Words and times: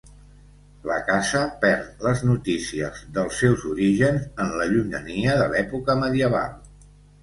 La 0.91 0.95
casa 1.09 1.41
perd 1.65 2.01
les 2.07 2.25
notícies 2.31 3.05
dels 3.19 3.39
seus 3.45 3.69
orígens 3.75 4.29
en 4.47 4.59
la 4.59 4.69
llunyania 4.75 5.41
de 5.45 5.51
l'època 5.57 6.03
medieval. 6.07 6.63